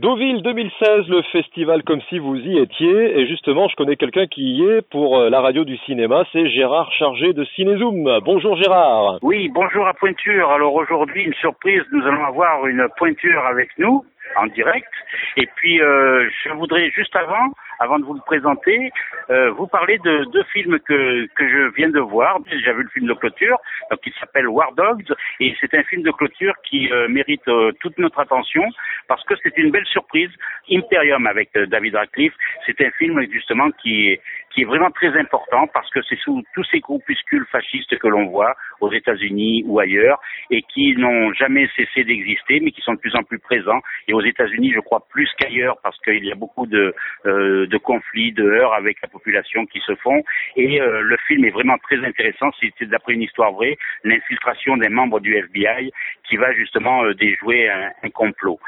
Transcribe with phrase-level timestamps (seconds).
[0.00, 3.18] Deauville 2016, le festival comme si vous y étiez.
[3.18, 6.24] Et justement, je connais quelqu'un qui y est pour euh, la radio du cinéma.
[6.32, 8.20] C'est Gérard Chargé de Cinézoom.
[8.24, 9.18] Bonjour Gérard.
[9.20, 10.52] Oui, bonjour à Pointure.
[10.52, 14.02] Alors aujourd'hui, une surprise, nous allons avoir une Pointure avec nous
[14.36, 14.88] en direct.
[15.36, 18.92] Et puis, euh, je voudrais juste avant, avant de vous le présenter,
[19.30, 22.38] euh, vous parler de deux films que, que je viens de voir.
[22.46, 23.58] J'ai vu le film de clôture,
[23.90, 27.72] donc il s'appelle War Dogs, et c'est un film de clôture qui euh, mérite euh,
[27.80, 28.64] toute notre attention
[29.08, 30.30] parce que c'est une belle surprise.
[30.70, 32.34] Imperium avec euh, David Radcliffe,
[32.66, 34.20] c'est un film justement qui est,
[34.52, 38.26] qui est vraiment très important parce que c'est sous tous ces groupuscules fascistes que l'on
[38.26, 42.98] voit aux États-Unis ou ailleurs et qui n'ont jamais cessé d'exister, mais qui sont de
[42.98, 43.80] plus en plus présents.
[44.06, 46.94] Et aux États-Unis, je crois plus qu'ailleurs parce qu'il y a beaucoup de,
[47.26, 50.22] euh, de conflits, de heurts avec la population qui se font.
[50.56, 52.50] Et euh, le film est vraiment très intéressant.
[52.60, 55.90] C'est d'après une histoire vraie, l'infiltration des membres du FBI
[56.28, 58.60] qui va justement euh, déjouer un, un complot.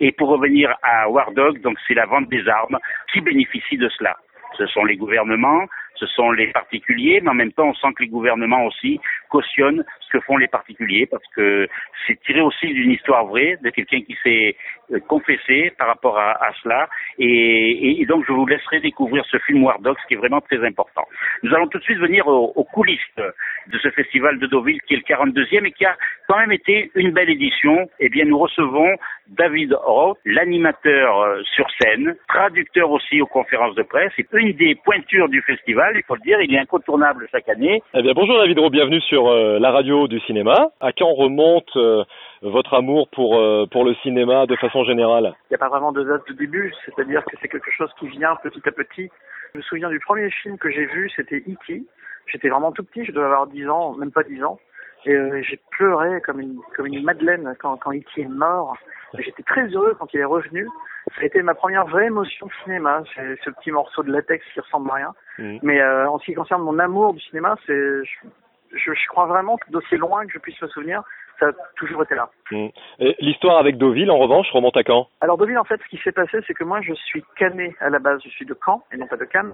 [0.00, 2.78] Et pour revenir à War Dog, donc c'est la vente des armes
[3.12, 4.16] qui bénéficie de cela
[4.60, 8.02] ce sont les gouvernements, ce sont les particuliers, mais en même temps, on sent que
[8.02, 9.00] les gouvernements aussi
[9.30, 11.68] cautionnent ce que font les particuliers, parce que
[12.06, 14.56] c'est tiré aussi d'une histoire vraie, de quelqu'un qui s'est
[14.92, 19.78] euh, confessé par rapport à, cela, et, donc je vous laisserai découvrir ce film War
[19.80, 21.06] Dogs qui est vraiment très important.
[21.42, 24.96] Nous allons tout de suite venir aux, coulisses de ce festival de Deauville, qui est
[24.96, 25.96] le 42e, et qui a
[26.28, 27.88] quand même été une belle édition.
[28.00, 28.96] Eh bien, nous recevons
[29.28, 34.74] David Roth, l'animateur euh, sur scène, traducteur aussi aux conférences de presse, et une des
[34.74, 37.82] pointures du festival, il faut le dire, il est incontournable chaque année.
[37.94, 40.70] Eh bien, bonjour David Roth, bienvenue sur euh, la radio du cinéma.
[40.80, 42.04] À quand remonte euh,
[42.42, 45.34] votre amour pour, euh, pour le cinéma de façon générale?
[45.50, 48.08] Il n'y a pas vraiment de date de début, c'est-à-dire que c'est quelque chose qui
[48.08, 49.10] vient petit à petit.
[49.52, 51.82] Je me souviens du premier film que j'ai vu, c'était E.T.
[52.26, 54.58] J'étais vraiment tout petit, je devais avoir 10 ans, même pas 10 ans.
[55.06, 58.20] Et j'ai pleuré comme une, comme une madeleine quand, quand E.T.
[58.20, 58.76] est mort.
[59.18, 60.68] J'étais très heureux quand il est revenu.
[61.16, 64.44] Ça a été ma première vraie émotion de cinéma, c'est ce petit morceau de latex
[64.52, 65.14] qui ressemble à rien.
[65.38, 65.58] Mhm.
[65.62, 68.02] Mais euh, en ce qui concerne mon amour du cinéma, c'est
[68.72, 71.02] je, crois vraiment que d'aussi loin que je puisse me souvenir,
[71.38, 72.30] ça a toujours été là.
[72.50, 72.68] Mm.
[72.98, 75.08] Et L'histoire avec Deauville, en revanche, remonte à quand?
[75.20, 77.90] Alors Deauville, en fait, ce qui s'est passé, c'est que moi, je suis canet à
[77.90, 78.20] la base.
[78.24, 79.52] Je suis de Caen et non pas de Cannes.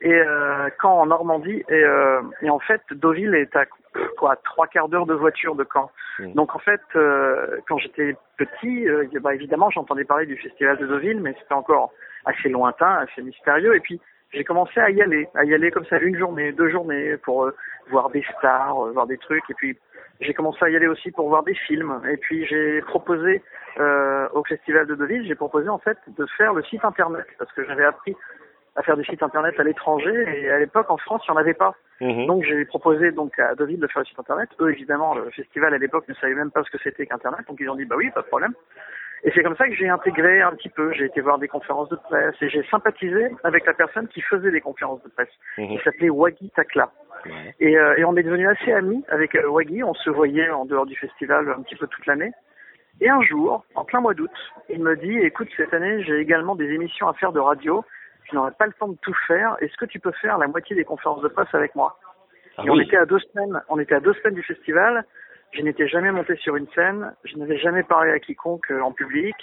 [0.00, 1.62] Et euh, Caen en Normandie.
[1.68, 3.64] Et, euh, et en fait, Deauville est à
[4.16, 5.90] quoi trois quarts d'heure de voiture de Caen.
[6.18, 6.32] Mm.
[6.34, 8.86] Donc en fait, euh, quand j'étais petit,
[9.20, 11.92] bah, évidemment, j'entendais parler du festival de Deauville, mais c'était encore
[12.24, 13.76] assez lointain, assez mystérieux.
[13.76, 14.00] Et puis
[14.32, 17.44] j'ai commencé à y aller, à y aller comme ça une journée, deux journées pour
[17.44, 17.54] euh,
[17.90, 19.48] voir des stars, euh, voir des trucs.
[19.48, 19.78] Et puis
[20.20, 22.00] j'ai commencé à y aller aussi pour voir des films.
[22.10, 23.42] Et puis j'ai proposé
[23.78, 27.52] euh, au festival de Deauville, j'ai proposé en fait de faire le site internet parce
[27.52, 28.14] que j'avais appris
[28.76, 31.40] à faire des sites internet à l'étranger et à l'époque en France il n'y en
[31.40, 31.74] avait pas.
[32.00, 32.26] Mhm.
[32.26, 34.50] Donc j'ai proposé donc à Deauville de faire le site internet.
[34.60, 37.58] Eux évidemment le festival à l'époque ne savait même pas ce que c'était qu'internet donc
[37.60, 38.52] ils ont dit bah oui pas de problème.
[39.24, 40.92] Et c'est comme ça que j'ai intégré un petit peu.
[40.92, 44.50] J'ai été voir des conférences de presse et j'ai sympathisé avec la personne qui faisait
[44.50, 45.68] des conférences de presse, Mhm.
[45.68, 46.90] qui s'appelait Waggy Takla.
[47.58, 49.82] Et, euh, et on est devenus assez amis avec euh, Waggy.
[49.82, 52.30] On se voyait en dehors du festival un petit peu toute l'année.
[53.00, 54.30] Et un jour, en plein mois d'août,
[54.68, 57.84] il me dit "Écoute, cette année, j'ai également des émissions à faire de radio.
[58.30, 59.56] Je n'aurai pas le temps de tout faire.
[59.60, 61.98] Est-ce que tu peux faire la moitié des conférences de presse avec moi?
[62.56, 63.60] Ah Et on était à deux semaines.
[63.68, 65.04] On était à deux semaines du festival.
[65.52, 67.14] Je n'étais jamais monté sur une scène.
[67.24, 69.34] Je n'avais jamais parlé à quiconque euh, en public.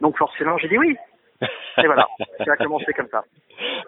[0.00, 0.96] Donc forcément, j'ai dit oui.
[1.42, 2.06] Et voilà,
[2.44, 3.24] ça a commencé comme ça.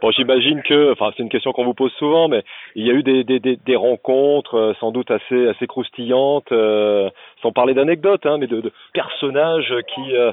[0.01, 2.43] Bon, j'imagine que, enfin, c'est une question qu'on vous pose souvent, mais
[2.75, 6.53] il y a eu des, des, des, des rencontres euh, sans doute assez, assez croustillantes,
[6.53, 7.11] euh,
[7.43, 10.33] sans parler d'anecdotes, hein, mais de, de personnages qui, euh,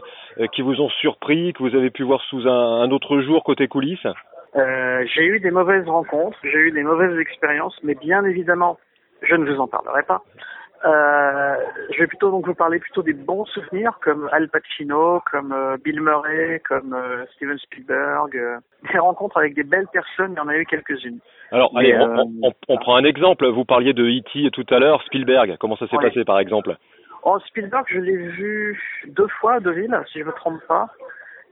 [0.54, 3.68] qui vous ont surpris, que vous avez pu voir sous un, un autre jour côté
[3.68, 4.08] coulisses.
[4.56, 8.78] Euh, j'ai eu des mauvaises rencontres, j'ai eu des mauvaises expériences, mais bien évidemment,
[9.24, 10.22] je ne vous en parlerai pas.
[10.86, 11.56] Euh,
[11.94, 15.78] je vais plutôt donc vous parler plutôt des bons souvenirs comme Al Pacino, comme euh,
[15.84, 18.38] Bill Murray, comme euh, Steven Spielberg.
[18.92, 21.20] des rencontres avec des belles personnes, il y en a eu quelques-unes.
[21.52, 23.48] Alors, allez, on, on- on- on prend un exemple.
[23.48, 24.52] Vous parliez de E.T.
[24.52, 25.56] tout à l'heure, Spielberg.
[25.60, 26.08] Comment ça s'est Ouais.
[26.10, 26.76] passé, par exemple?
[27.24, 30.90] Oh, Spielberg, je l'ai vu deux fois à Deauville, si je me trompe pas.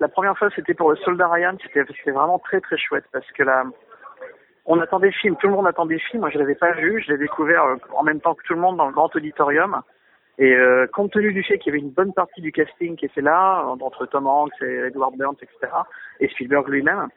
[0.01, 1.55] La première fois, c'était pour le Soldat Ryan.
[1.61, 3.63] C'était c'était vraiment très très chouette parce que là,
[4.65, 5.35] on attendait le film.
[5.37, 6.21] Tout le monde attendait le film.
[6.21, 7.01] Moi, je l'avais pas vu.
[7.05, 9.81] Je l'ai découvert euh, en même temps que tout le monde dans le grand auditorium.
[10.37, 13.05] Et euh, compte tenu du fait qu'il y avait une bonne partie du casting qui
[13.05, 15.71] était là, entre Tom Hanks et Edward Burns, etc.,
[16.19, 17.09] et Spielberg lui-même,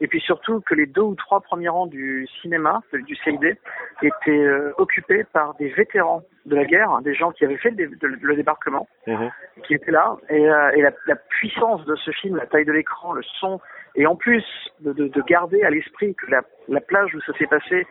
[0.00, 3.56] et puis surtout que les deux ou trois premiers rangs du cinéma, du CID,
[4.02, 7.70] étaient euh, occupés par des vétérans de la guerre, hein, des gens qui avaient fait
[7.70, 9.30] le, dé- le- le débarquement, Mhm.
[9.64, 12.72] qui étaient là, et, euh, et la, la puissance de ce film, la taille de
[12.72, 13.60] l'écran, le son,
[13.96, 14.44] et en plus
[14.80, 17.86] de, de- de garder à l'esprit que la, la plage où ça s'est passé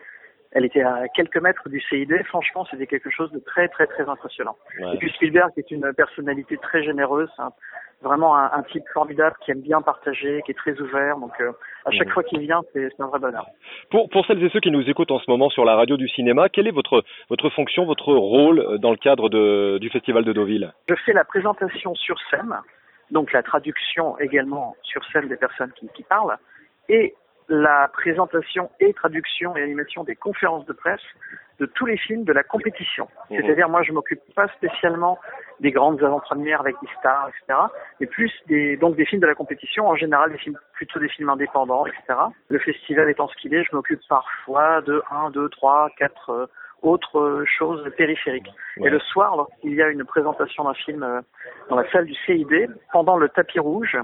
[0.52, 2.12] elle était à quelques mètres du CID.
[2.26, 4.56] Franchement, c'était quelque chose de très, très, très impressionnant.
[4.80, 4.94] Ouais.
[4.94, 7.52] Et puis Spielberg est une personnalité très généreuse, un-
[8.00, 11.16] vraiment un, un type formidable qui aime bien partager, qui est très ouvert.
[11.18, 11.50] Donc, euh,
[11.84, 13.46] à chaque fois qu'il vient, c'est c'est un vrai bonheur.
[13.90, 16.08] Pour, pour celles et ceux qui nous écoutent en ce moment sur la radio du
[16.08, 20.24] cinéma, quelle est votre, votre fonction, votre rôle euh, dans le cadre de, du Festival
[20.24, 20.72] de Deauville?
[20.88, 22.54] Je fais la présentation sur scène,
[23.10, 26.36] donc la traduction également sur scène des personnes qui, qui parlent,
[26.88, 27.14] et
[27.48, 31.00] la présentation et traduction et animation des conférences de presse
[31.58, 33.08] de tous les films de la compétition.
[33.30, 33.40] Mhm.
[33.40, 35.18] C'est-à-dire, moi, je m'occupe pas spécialement
[35.60, 37.58] des grandes avant-premières avec des stars, etc.,
[38.00, 41.08] mais plus des, donc des films de la compétition, en général, des films, plutôt des
[41.08, 42.18] films indépendants, etc.
[42.48, 46.46] Le festival étant ce qu'il est, je m'occupe parfois de 1, 2, 3, 4 euh,
[46.82, 48.52] autres euh, choses périphériques.
[48.76, 48.86] Ouais.
[48.86, 51.20] Et le soir, lorsqu'il y a une présentation d'un film euh,
[51.70, 53.96] dans la salle du CID, pendant le tapis rouge,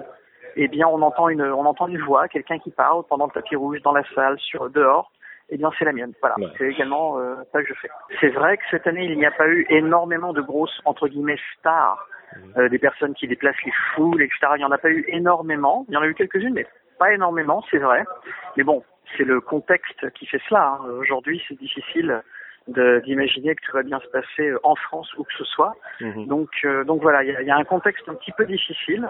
[0.57, 3.57] eh bien, on entend une, on entend une voix, quelqu'un qui parle pendant le tapis
[3.57, 5.11] rouge, dans la salle, sur dehors.
[5.51, 6.13] Eh bien, c'est la mienne.
[6.21, 6.47] Voilà, Ouais.
[6.57, 7.89] c'est également euh, ça que je fais.
[8.21, 11.39] C'est vrai que cette année, il n'y a pas eu énormément de grosses entre guillemets
[11.59, 12.03] stars,
[12.57, 14.39] euh, des personnes qui déplacent les foules, etc.
[14.55, 15.85] Il n'y en a pas eu énormément.
[15.89, 16.67] Il y en a eu quelques-unes, mais
[16.99, 18.05] pas énormément, c'est vrai.
[18.57, 18.83] Mais bon,
[19.17, 20.79] c'est le contexte qui fait cela.
[20.81, 20.87] hein.
[20.99, 22.23] Aujourd'hui, c'est difficile
[23.05, 25.75] d'imaginer que tout va bien se passer euh, en France ou que ce soit.
[26.01, 26.27] Mhm.
[26.27, 29.07] Donc, euh, donc voilà, il y y a un contexte un petit peu difficile,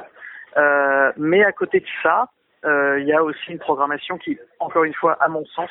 [0.56, 2.29] Euh, mais à côté de ça,
[2.65, 5.71] euh, il y a aussi une programmation qui, encore une fois, à mon sens,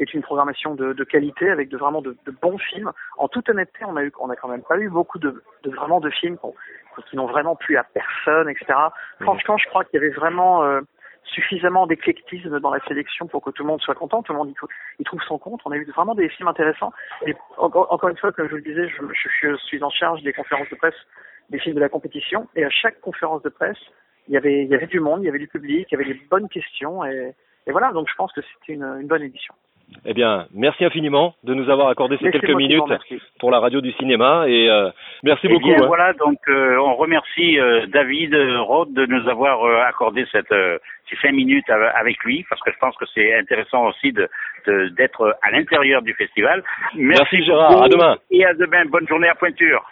[0.00, 2.90] est une programmation de, de qualité avec de vraiment de, de bons films.
[3.16, 5.70] En toute honnêteté, on a eu, on a quand même pas eu beaucoup de, de
[5.70, 6.36] vraiment de films
[7.08, 8.66] qui n'ont vraiment plu à personne, etc.
[9.20, 10.80] Franchement, je crois qu'il y avait vraiment euh,
[11.24, 14.50] suffisamment d'éclectisme dans la sélection pour que tout le monde soit content, tout le monde
[14.50, 15.60] y, y trouve son compte.
[15.64, 16.92] On a eu vraiment des films intéressants.
[17.26, 19.02] Et encore, encore une fois, comme je vous le disais, je-
[19.48, 20.94] je suis en charge des conférences de presse
[21.50, 22.48] des films de la compétition.
[22.56, 23.78] Et à chaque conférence de presse,
[24.28, 26.00] il y avait, il y avait du monde, il y avait du public, il y
[26.02, 27.04] avait des bonnes questions.
[27.04, 27.32] Et,
[27.66, 29.54] et voilà, donc je pense que c'était une, une bonne édition.
[30.06, 32.82] Eh bien, merci infiniment de nous avoir accordé ces quelques minutes
[33.38, 34.88] pour la radio du cinéma et euh,
[35.22, 35.66] merci Eh beaucoup.
[35.68, 35.86] bien hein.
[35.86, 40.50] voilà, donc euh, on remercie euh, David euh, Roth de nous avoir euh, accordé cette
[40.52, 40.78] euh,
[41.10, 44.26] ces cinq minutes av- avec lui, parce que je pense que c'est intéressant aussi de
[44.66, 46.64] de- d'être à l'intérieur du festival.
[46.94, 48.16] Merci, Gérard, beaucoup à demain.
[48.30, 48.86] Et à demain.
[48.86, 49.84] Bonne journée à Pointure.